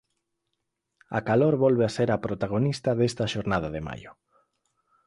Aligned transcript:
A 1.17 1.19
calor 1.27 1.55
volve 1.65 1.83
a 1.87 1.93
ser 1.97 2.09
a 2.11 2.21
protagonista 2.25 2.89
desta 2.99 3.25
xornada 3.33 3.69
de 3.75 3.81
maio. 3.87 4.11